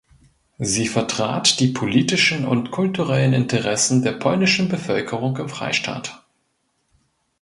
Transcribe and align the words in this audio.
Sie 0.57 0.87
vertrat 0.87 1.59
die 1.59 1.67
politischen 1.67 2.47
und 2.47 2.71
kulturellen 2.71 3.33
Interessen 3.33 4.01
der 4.01 4.13
polnischen 4.13 4.67
Bevölkerung 4.67 5.37
im 5.37 5.47
Freistaat. 5.47 6.25